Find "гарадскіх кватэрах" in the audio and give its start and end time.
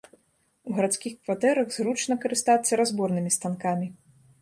0.77-1.69